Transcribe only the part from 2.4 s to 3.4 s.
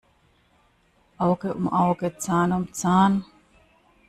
um Zahn.